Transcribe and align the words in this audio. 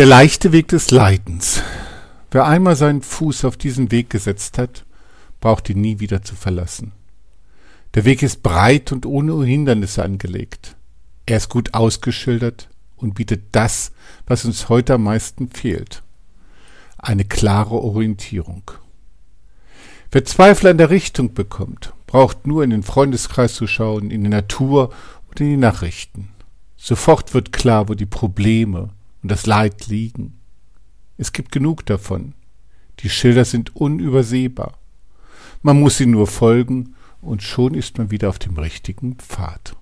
Der 0.00 0.06
leichte 0.06 0.52
Weg 0.52 0.68
des 0.68 0.90
Leidens. 0.90 1.62
Wer 2.30 2.46
einmal 2.46 2.74
seinen 2.74 3.02
Fuß 3.02 3.44
auf 3.44 3.58
diesen 3.58 3.90
Weg 3.90 4.08
gesetzt 4.08 4.56
hat, 4.56 4.86
braucht 5.40 5.68
ihn 5.68 5.82
nie 5.82 6.00
wieder 6.00 6.22
zu 6.22 6.36
verlassen. 6.36 6.92
Der 7.92 8.06
Weg 8.06 8.22
ist 8.22 8.42
breit 8.42 8.92
und 8.92 9.04
ohne 9.04 9.44
Hindernisse 9.44 10.02
angelegt. 10.02 10.74
Er 11.26 11.36
ist 11.36 11.50
gut 11.50 11.74
ausgeschildert 11.74 12.70
und 12.96 13.14
bietet 13.14 13.42
das, 13.52 13.92
was 14.26 14.46
uns 14.46 14.70
heute 14.70 14.94
am 14.94 15.02
meisten 15.02 15.50
fehlt. 15.50 16.02
Eine 16.96 17.26
klare 17.26 17.74
Orientierung. 17.74 18.70
Wer 20.10 20.24
Zweifel 20.24 20.68
an 20.68 20.78
der 20.78 20.88
Richtung 20.88 21.34
bekommt, 21.34 21.92
braucht 22.06 22.46
nur 22.46 22.64
in 22.64 22.70
den 22.70 22.84
Freundeskreis 22.84 23.52
zu 23.52 23.66
schauen, 23.66 24.10
in 24.10 24.24
die 24.24 24.30
Natur 24.30 24.94
und 25.28 25.40
in 25.40 25.50
die 25.50 25.56
Nachrichten. 25.58 26.30
Sofort 26.78 27.34
wird 27.34 27.52
klar, 27.52 27.90
wo 27.90 27.92
die 27.92 28.06
Probleme 28.06 28.94
und 29.22 29.30
das 29.30 29.46
Leid 29.46 29.86
liegen. 29.86 30.38
Es 31.18 31.32
gibt 31.32 31.52
genug 31.52 31.84
davon. 31.86 32.34
Die 33.00 33.10
Schilder 33.10 33.44
sind 33.44 33.76
unübersehbar. 33.76 34.78
Man 35.62 35.80
muss 35.80 36.00
ihnen 36.00 36.12
nur 36.12 36.26
folgen 36.26 36.94
und 37.20 37.42
schon 37.42 37.74
ist 37.74 37.98
man 37.98 38.10
wieder 38.10 38.28
auf 38.28 38.38
dem 38.38 38.58
richtigen 38.58 39.16
Pfad. 39.16 39.76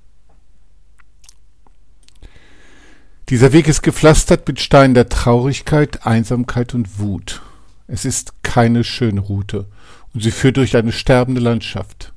Dieser 3.29 3.53
Weg 3.53 3.69
ist 3.69 3.83
gepflastert 3.83 4.49
mit 4.49 4.59
Steinen 4.59 4.95
der 4.95 5.09
Traurigkeit, 5.09 6.07
Einsamkeit 6.07 6.75
und 6.75 6.99
Wut. 6.99 7.43
Es 7.87 8.05
ist 8.05 8.43
keine 8.43 8.85
schöne 8.85 9.21
Route 9.21 9.69
und 10.15 10.23
sie 10.23 10.31
führt 10.31 10.57
durch 10.57 10.77
eine 10.77 10.93
sterbende 10.93 11.41
Landschaft. 11.41 12.13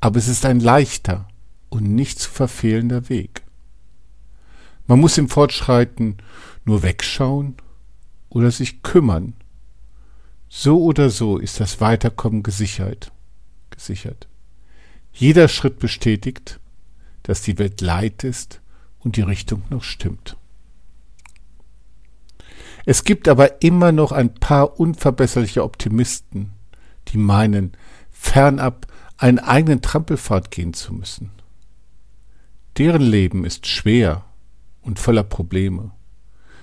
Aber 0.00 0.18
es 0.18 0.28
ist 0.28 0.44
ein 0.44 0.58
leichter 0.58 1.28
und 1.68 1.94
nicht 1.94 2.18
zu 2.18 2.28
verfehlender 2.28 3.08
Weg. 3.08 3.41
Man 4.92 5.00
muss 5.00 5.16
im 5.16 5.30
Fortschreiten 5.30 6.18
nur 6.66 6.82
wegschauen 6.82 7.56
oder 8.28 8.50
sich 8.50 8.82
kümmern. 8.82 9.32
So 10.50 10.82
oder 10.82 11.08
so 11.08 11.38
ist 11.38 11.60
das 11.60 11.80
Weiterkommen 11.80 12.42
gesichert. 12.42 13.10
gesichert. 13.70 14.28
Jeder 15.10 15.48
Schritt 15.48 15.78
bestätigt, 15.78 16.60
dass 17.22 17.40
die 17.40 17.56
Welt 17.56 17.80
leid 17.80 18.22
ist 18.22 18.60
und 18.98 19.16
die 19.16 19.22
Richtung 19.22 19.62
noch 19.70 19.82
stimmt. 19.82 20.36
Es 22.84 23.04
gibt 23.04 23.28
aber 23.28 23.62
immer 23.62 23.92
noch 23.92 24.12
ein 24.12 24.34
paar 24.34 24.78
unverbesserliche 24.78 25.64
Optimisten, 25.64 26.52
die 27.08 27.16
meinen, 27.16 27.72
fernab 28.10 28.86
einen 29.16 29.38
eigenen 29.38 29.80
Trampelpfad 29.80 30.50
gehen 30.50 30.74
zu 30.74 30.92
müssen. 30.92 31.30
Deren 32.76 33.00
Leben 33.00 33.46
ist 33.46 33.66
schwer 33.66 34.26
und 34.82 34.98
voller 34.98 35.22
Probleme. 35.22 35.92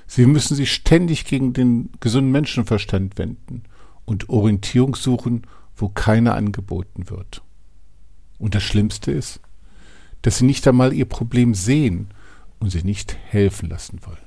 Sie 0.07 0.25
müssen 0.25 0.55
sich 0.55 0.73
ständig 0.73 1.25
gegen 1.25 1.53
den 1.53 1.89
gesunden 1.99 2.31
Menschenverstand 2.31 3.17
wenden 3.17 3.63
und 4.05 4.29
Orientierung 4.29 4.95
suchen, 4.95 5.43
wo 5.75 5.89
keine 5.89 6.33
angeboten 6.33 7.09
wird. 7.09 7.43
Und 8.37 8.55
das 8.55 8.63
Schlimmste 8.63 9.11
ist, 9.11 9.39
dass 10.21 10.39
sie 10.39 10.45
nicht 10.45 10.67
einmal 10.67 10.93
ihr 10.93 11.05
Problem 11.05 11.53
sehen 11.53 12.09
und 12.59 12.71
sie 12.71 12.83
nicht 12.83 13.15
helfen 13.27 13.69
lassen 13.69 13.99
wollen. 14.05 14.17